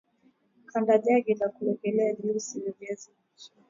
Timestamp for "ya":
2.65-2.71